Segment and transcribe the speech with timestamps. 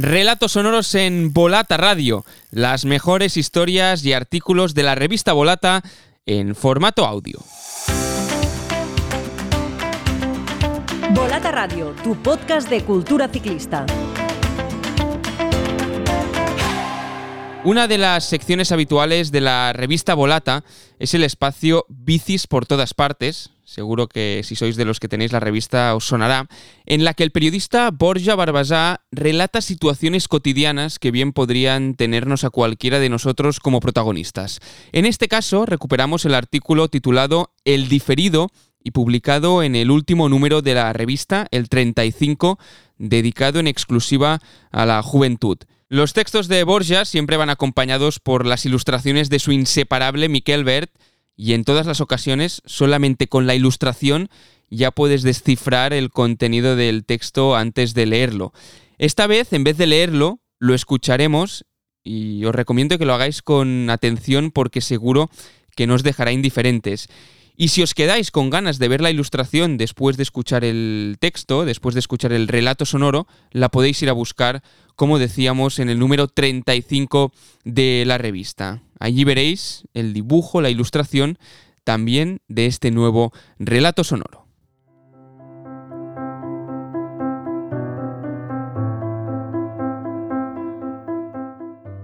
[0.00, 5.82] Relatos sonoros en Volata Radio, las mejores historias y artículos de la revista Volata
[6.24, 7.40] en formato audio.
[11.12, 13.86] Volata Radio, tu podcast de cultura ciclista.
[17.64, 20.62] Una de las secciones habituales de la revista Volata
[21.00, 25.30] es el espacio Bicis por todas partes, seguro que si sois de los que tenéis
[25.30, 26.48] la revista os sonará,
[26.86, 32.50] en la que el periodista Borja Barbasá relata situaciones cotidianas que bien podrían tenernos a
[32.50, 34.60] cualquiera de nosotros como protagonistas.
[34.92, 38.48] En este caso, recuperamos el artículo titulado El diferido
[38.82, 42.58] y publicado en el último número de la revista, el 35,
[42.96, 44.40] dedicado en exclusiva
[44.70, 45.58] a la juventud.
[45.90, 50.90] Los textos de Borja siempre van acompañados por las ilustraciones de su inseparable Miquel Bert
[51.38, 54.28] y en todas las ocasiones solamente con la ilustración
[54.68, 58.52] ya puedes descifrar el contenido del texto antes de leerlo.
[58.98, 61.64] Esta vez, en vez de leerlo, lo escucharemos
[62.02, 65.30] y os recomiendo que lo hagáis con atención porque seguro
[65.76, 67.08] que no os dejará indiferentes.
[67.56, 71.64] Y si os quedáis con ganas de ver la ilustración después de escuchar el texto,
[71.64, 74.62] después de escuchar el relato sonoro, la podéis ir a buscar,
[74.96, 77.32] como decíamos, en el número 35
[77.64, 78.82] de la revista.
[78.98, 81.38] Allí veréis el dibujo, la ilustración
[81.84, 84.48] también de este nuevo relato sonoro.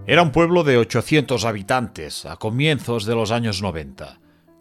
[0.06, 4.20] Era un pueblo de 800 habitantes a comienzos de los años 90.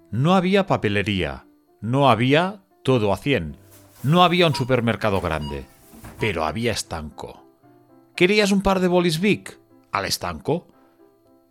[0.10, 1.46] No había papelería,
[1.82, 3.58] no había todo a 100,
[4.04, 5.66] no había un supermercado grande,
[6.18, 7.46] pero había estanco.
[8.16, 9.60] ¿Querías un par de bolis Vic?
[9.92, 10.68] Al estanco.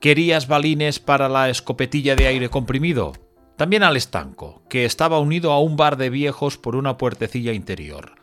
[0.03, 3.13] ¿Querías balines para la escopetilla de aire comprimido?
[3.57, 8.17] También al estanco, que estaba unido a un bar de viejos por una puertecilla interior.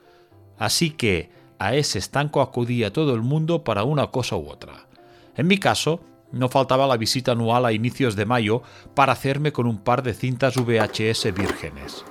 [0.57, 4.89] Así que a ese estanco acudía todo el mundo para una cosa u otra.
[5.37, 6.01] En mi caso,
[6.33, 8.61] no faltaba la visita anual a inicios de mayo
[8.93, 12.03] para hacerme con un par de cintas VHS vírgenes.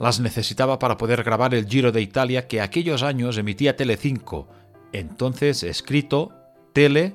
[0.00, 4.46] Las necesitaba para poder grabar el Giro de Italia que aquellos años emitía Tele5,
[4.92, 6.32] entonces escrito
[6.72, 7.14] Tele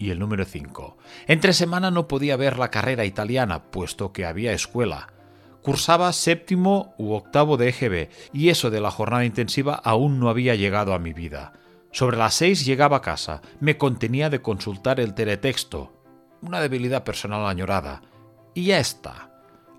[0.00, 0.96] y el número 5.
[1.26, 5.12] Entre semana no podía ver la carrera italiana, puesto que había escuela.
[5.62, 10.54] Cursaba séptimo u octavo de EGB, y eso de la jornada intensiva aún no había
[10.54, 11.52] llegado a mi vida.
[11.92, 15.92] Sobre las seis llegaba a casa, me contenía de consultar el teletexto,
[16.40, 18.00] una debilidad personal añorada,
[18.54, 19.30] y ya está.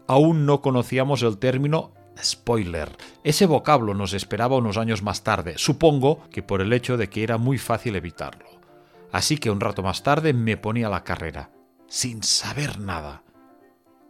[0.07, 2.95] Aún no conocíamos el término spoiler.
[3.23, 7.23] Ese vocablo nos esperaba unos años más tarde, supongo que por el hecho de que
[7.23, 8.60] era muy fácil evitarlo.
[9.11, 11.51] Así que un rato más tarde me ponía a la carrera,
[11.87, 13.23] sin saber nada.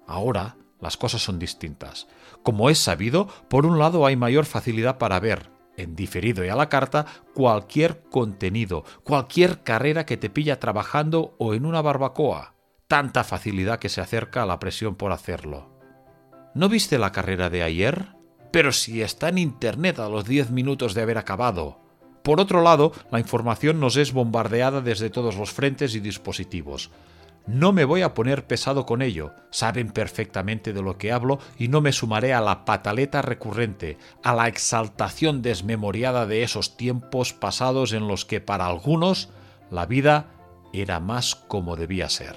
[0.08, 2.08] Ahora las cosas son distintas.
[2.44, 6.56] Como es sabido, por un lado hay mayor facilidad para ver, en diferido y a
[6.56, 12.56] la carta cualquier contenido, cualquier carrera que te pilla trabajando o en una barbacoa.
[12.88, 15.72] Tanta facilidad que se acerca a la presión por hacerlo.
[16.54, 18.16] ¿No viste la carrera de ayer?
[18.52, 21.81] Pero si está en Internet a los 10 minutos de haber acabado.
[22.24, 26.92] Por otro lado, la información nos es bombardeada desde todos los frentes y dispositivos.
[27.48, 31.70] No me voy a poner pesado con ello, saben perfectamente de lo que hablo y
[31.70, 37.94] no me sumaré a la pataleta recurrente, a la exaltación desmemoriada de esos tiempos pasados
[37.94, 39.30] en los que para algunos
[39.72, 40.28] la vida
[40.72, 42.36] era más como debía ser.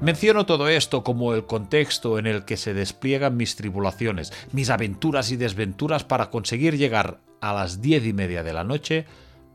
[0.00, 5.30] Menciono todo esto como el contexto en el que se despliegan mis tribulaciones, mis aventuras
[5.30, 9.04] y desventuras para conseguir llegar a las diez y media de la noche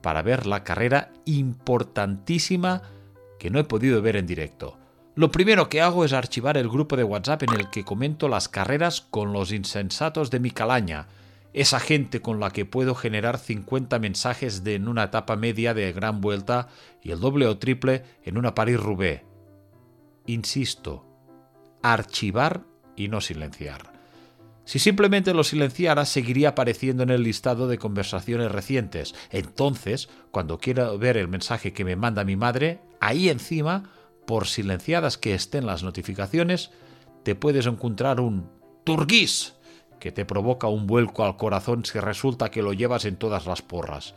[0.01, 2.83] para ver la carrera importantísima
[3.39, 4.77] que no he podido ver en directo.
[5.15, 8.47] Lo primero que hago es archivar el grupo de WhatsApp en el que comento las
[8.47, 11.07] carreras con los insensatos de mi calaña,
[11.51, 15.91] esa gente con la que puedo generar 50 mensajes de en una etapa media de
[15.91, 16.67] gran vuelta
[17.01, 19.23] y el doble o triple en una París-Roubaix.
[20.27, 21.05] Insisto,
[21.81, 22.61] archivar
[22.95, 23.98] y no silenciar.
[24.69, 29.15] Si simplemente lo silenciara, seguiría apareciendo en el listado de conversaciones recientes.
[29.31, 33.89] Entonces, cuando quiera ver el mensaje que me manda mi madre, ahí encima,
[34.27, 36.69] por silenciadas que estén las notificaciones,
[37.23, 38.47] te puedes encontrar un
[38.83, 39.55] turguís
[39.99, 43.63] que te provoca un vuelco al corazón si resulta que lo llevas en todas las
[43.63, 44.13] porras.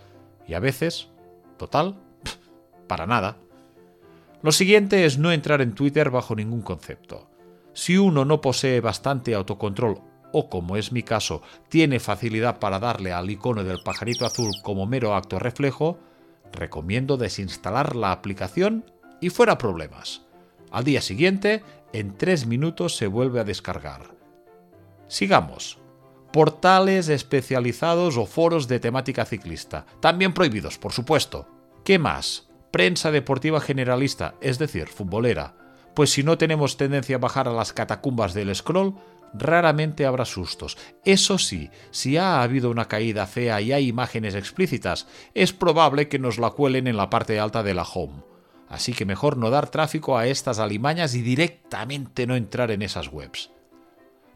[0.47, 1.09] Y a veces,
[1.57, 1.97] total,
[2.89, 3.39] para nada.
[4.43, 7.31] Lo siguiente es no entrar en Twitter bajo ningún concepto.
[7.73, 13.13] Si uno no posee bastante autocontrol o como es mi caso, tiene facilidad para darle
[13.13, 15.99] al icono del pajarito azul como mero acto reflejo,
[16.53, 18.85] recomiendo desinstalar la aplicación
[19.21, 20.23] y fuera problemas.
[20.71, 21.63] Al día siguiente,
[21.93, 24.15] en tres minutos se vuelve a descargar.
[25.07, 25.79] Sigamos.
[26.33, 31.47] Portales especializados o foros de temática ciclista, también prohibidos, por supuesto.
[31.85, 32.49] ¿Qué más?
[32.71, 35.55] Prensa deportiva generalista, es decir, futbolera.
[35.95, 38.95] Pues si no tenemos tendencia a bajar a las catacumbas del scroll,
[39.35, 40.77] raramente habrá sustos.
[41.05, 46.19] Eso sí, si ha habido una caída fea y hay imágenes explícitas, es probable que
[46.19, 48.23] nos la cuelen en la parte alta de la home.
[48.69, 53.13] Así que mejor no dar tráfico a estas alimañas y directamente no entrar en esas
[53.13, 53.51] webs.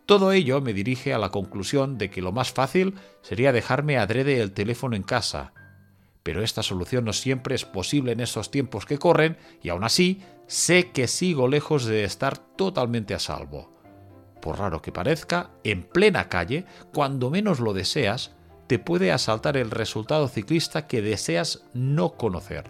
[0.04, 4.40] Todo ello me dirige a la conclusión de que lo más fácil sería dejarme adrede
[4.40, 5.52] el teléfono en casa.
[6.22, 10.22] Pero esta solución no siempre es posible en estos tiempos que corren y aún así
[10.46, 13.75] sé que sigo lejos de estar totalmente a salvo.
[14.40, 18.32] Por raro que parezca, en plena calle, cuando menos lo deseas,
[18.66, 22.64] te puede asaltar el resultado ciclista que deseas no conocer.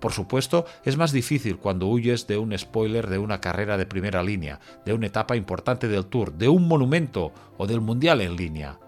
[0.00, 4.22] Por supuesto, es más difícil cuando huyes de un spoiler de una carrera de primera
[4.22, 8.78] línea, de una etapa importante del Tour, de un monumento o del Mundial en línea.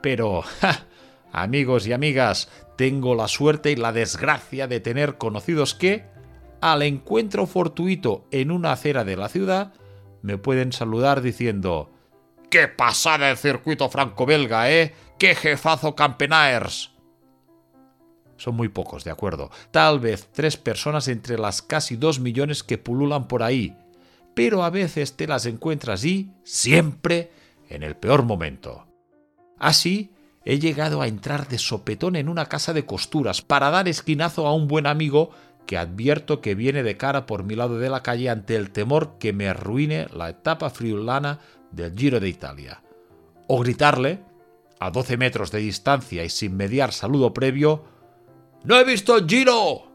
[0.00, 0.44] Pero,
[1.32, 6.04] amigos y amigas, tengo la suerte y la desgracia de tener conocidos que,
[6.60, 9.72] al encuentro fortuito en una acera de la ciudad,
[10.22, 11.92] me pueden saludar diciendo
[12.50, 14.94] ¡Qué pasada el circuito franco-belga, eh!
[15.18, 16.92] ¡Qué jefazo Campenaers!
[18.36, 19.50] Son muy pocos, de acuerdo.
[19.70, 23.76] Tal vez tres personas entre las casi dos millones que pululan por ahí.
[24.34, 27.30] Pero a veces te las encuentras y, siempre,
[27.68, 28.86] en el peor momento.
[29.58, 30.12] Así,
[30.44, 34.54] he llegado a entrar de sopetón en una casa de costuras para dar esquinazo a
[34.54, 35.30] un buen amigo
[35.66, 39.18] que advierto que viene de cara por mi lado de la calle ante el temor
[39.18, 41.38] que me arruine la etapa friulana
[41.70, 42.82] del Giro de Italia.
[43.46, 44.20] O gritarle,
[44.80, 47.84] a 12 metros de distancia y sin mediar saludo previo,
[48.64, 49.92] ¡No he visto el Giro!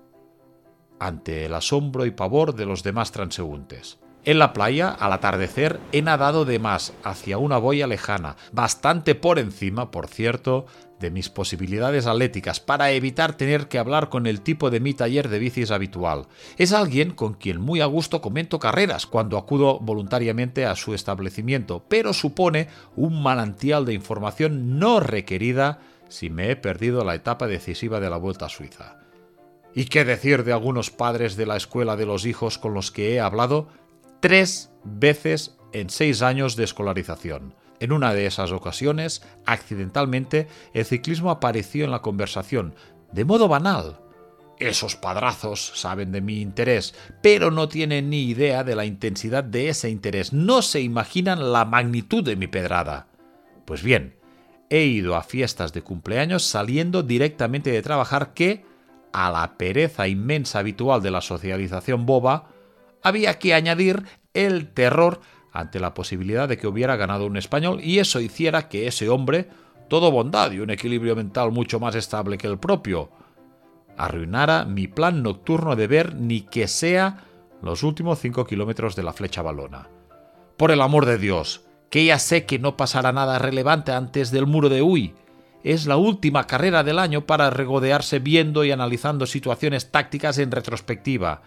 [0.99, 3.99] ante el asombro y pavor de los demás transeúntes.
[4.27, 9.39] En la playa, al atardecer, he nadado de más hacia una boya lejana, bastante por
[9.39, 10.65] encima, por cierto,
[10.99, 15.29] de mis posibilidades atléticas, para evitar tener que hablar con el tipo de mi taller
[15.29, 16.27] de bicis habitual.
[16.57, 21.85] Es alguien con quien muy a gusto comento carreras cuando acudo voluntariamente a su establecimiento,
[21.87, 25.79] pero supone un manantial de información no requerida
[26.09, 28.97] si me he perdido la etapa decisiva de la Vuelta a Suiza.
[29.73, 33.13] ¿Y qué decir de algunos padres de la escuela de los hijos con los que
[33.13, 33.69] he hablado
[34.19, 37.53] tres veces en seis años de escolarización?
[37.79, 42.73] En una de esas ocasiones, accidentalmente, el ciclismo apareció en la conversación,
[43.11, 43.99] de modo banal.
[44.59, 49.69] Esos padrazos saben de mi interés, pero no tienen ni idea de la intensidad de
[49.69, 53.07] ese interés, no se imaginan la magnitud de mi pedrada.
[53.65, 54.15] Pues bien,
[54.71, 58.65] he ido a fiestas de cumpleaños saliendo directamente de trabajar que,
[59.13, 62.49] a la pereza inmensa habitual de la socialización boba,
[63.07, 65.21] había que añadir el terror
[65.51, 69.49] ante la posibilidad de que hubiera ganado un español y eso hiciera que ese hombre,
[69.89, 73.09] todo bondad y un equilibrio mental mucho más estable que el propio,
[73.97, 77.23] arruinara mi plan nocturno de ver ni que sea
[77.61, 79.89] los últimos cinco kilómetros de la flecha balona.
[80.57, 84.45] Por el amor de Dios, que ya sé que no pasará nada relevante antes del
[84.45, 85.15] muro de Uy.
[85.63, 91.41] Es la última carrera del año para regodearse viendo y analizando situaciones tácticas en retrospectiva.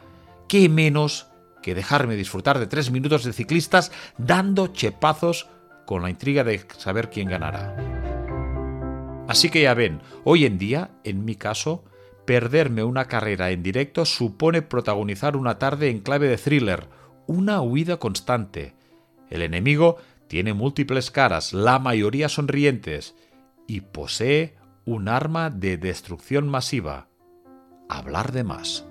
[0.48, 1.29] ¿Qué menos
[1.62, 5.48] que dejarme disfrutar de tres minutos de ciclistas dando chepazos
[5.86, 7.76] con la intriga de saber quién ganará?
[9.28, 11.84] Así que ya ven, hoy en día, en mi caso,
[12.26, 16.88] perderme una carrera en directo supone protagonizar una tarde en clave de thriller,
[17.26, 18.74] una huida constante.
[19.30, 23.14] El enemigo tiene múltiples caras, la mayoría sonrientes,
[23.66, 27.06] y posee un arma de destrucción masiva.
[27.88, 28.89] Hablar de más.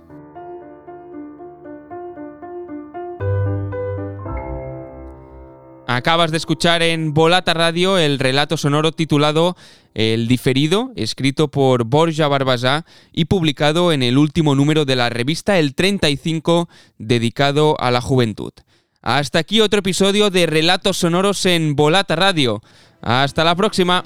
[6.00, 9.58] Acabas de escuchar en Volata Radio el relato sonoro titulado
[9.94, 15.60] El diferido, escrito por Borja Barbasá y publicado en el último número de la revista
[15.60, 18.54] El 35, dedicado a la juventud.
[19.02, 22.62] Hasta aquí otro episodio de Relatos Sonoros en Volata Radio.
[23.02, 24.02] Hasta la próxima.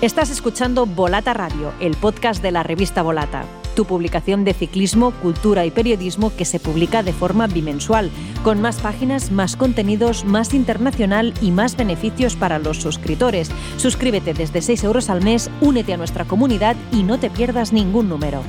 [0.00, 5.66] Estás escuchando Volata Radio, el podcast de la revista Volata, tu publicación de ciclismo, cultura
[5.66, 8.10] y periodismo que se publica de forma bimensual,
[8.42, 13.50] con más páginas, más contenidos, más internacional y más beneficios para los suscriptores.
[13.76, 18.08] Suscríbete desde 6 euros al mes, únete a nuestra comunidad y no te pierdas ningún
[18.08, 18.42] número.